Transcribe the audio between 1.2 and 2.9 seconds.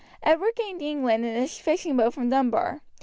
in a fishing boat from Dunbar.